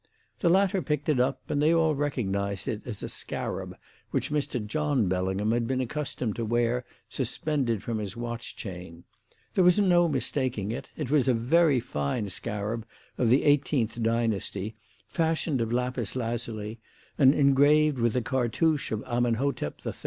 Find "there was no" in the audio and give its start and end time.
9.53-10.07